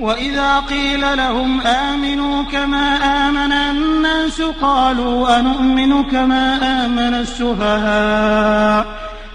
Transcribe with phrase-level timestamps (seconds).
[0.00, 2.96] وإذا قيل لهم آمنوا كما
[3.28, 8.86] آمن الناس قالوا أنؤمن كما آمن السفهاء.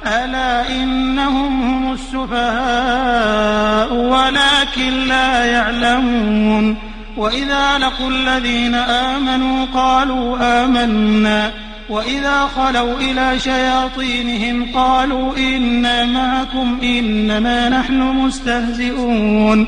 [0.06, 6.78] ألا إنهم هم السفهاء ولكن لا يعلمون.
[7.18, 11.52] وإذا لقوا الذين آمنوا قالوا آمنا.
[11.90, 19.68] وإذا خلوا إلى شياطينهم قالوا إنا معكم إنما نحن مستهزئون.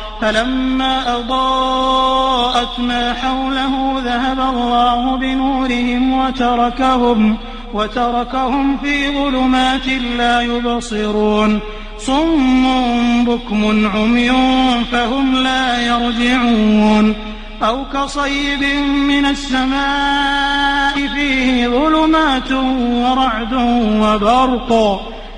[0.21, 7.37] فلما أضاءت ما حوله ذهب الله بنورهم وتركهم
[7.73, 9.87] وتركهم في ظلمات
[10.17, 11.59] لا يبصرون
[11.97, 14.31] صم بكم عمي
[14.91, 17.15] فهم لا يرجعون
[17.63, 23.53] أو كصيب من السماء فيه ظلمات ورعد
[24.01, 25.01] وبرق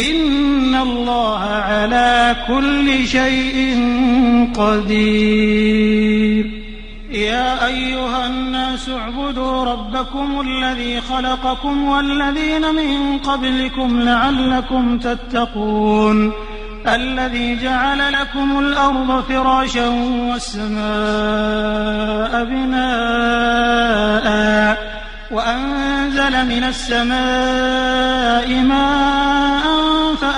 [0.00, 3.56] إن الله على كل شيء
[4.56, 6.46] قدير.
[7.10, 16.32] يا أيها الناس اعبدوا ربكم الذي خلقكم والذين من قبلكم لعلكم تتقون.
[16.86, 19.88] الذي جعل لكم الأرض فراشا
[20.30, 20.84] والسماء
[22.44, 24.26] بناء
[25.30, 29.65] وأنزل من السماء ماء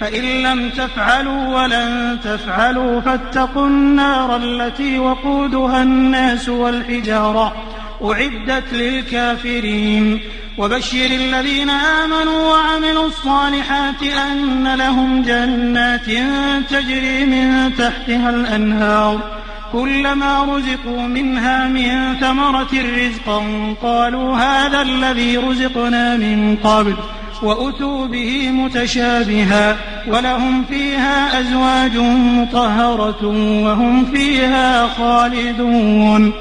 [0.00, 7.52] فإن لم تفعلوا ولن تفعلوا فاتقوا النار التي وقودها الناس والحجارة.
[8.04, 10.20] أعدت للكافرين.
[10.58, 16.06] وبشر الذين آمنوا وعملوا الصالحات أن لهم جنات
[16.70, 19.40] تجري من تحتها الأنهار.
[19.72, 26.96] كلما رزقوا منها من ثمرة رزقا قالوا هذا الذي رزقنا من قبل.
[27.42, 29.76] وأتوا به متشابها
[30.08, 31.96] ولهم فيها أزواج
[32.36, 33.26] مطهرة
[33.64, 36.32] وهم فيها خالدون